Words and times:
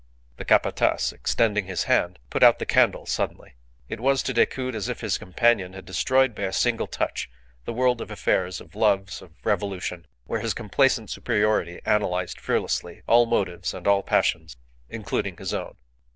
The 0.37 0.45
Capataz, 0.45 1.13
extending 1.13 1.67
his 1.67 1.83
hand, 1.83 2.17
put 2.31 2.41
out 2.41 2.57
the 2.57 2.65
candle 2.65 3.05
suddenly. 3.05 3.53
It 3.87 3.99
was 3.99 4.23
to 4.23 4.33
Decoud 4.33 4.73
as 4.73 4.89
if 4.89 5.01
his 5.01 5.19
companion 5.19 5.73
had 5.73 5.85
destroyed, 5.85 6.33
by 6.33 6.41
a 6.41 6.53
single 6.53 6.87
touch, 6.87 7.29
the 7.65 7.71
world 7.73 8.01
of 8.01 8.09
affairs, 8.09 8.59
of 8.59 8.73
loves, 8.73 9.21
of 9.21 9.31
revolution, 9.43 10.07
where 10.25 10.39
his 10.39 10.55
complacent 10.55 11.11
superiority 11.11 11.81
analyzed 11.85 12.39
fearlessly 12.41 13.03
all 13.05 13.27
motives 13.27 13.75
and 13.75 13.85
all 13.87 14.01
passions, 14.01 14.57
including 14.89 15.37
his 15.37 15.53
own. 15.53 15.75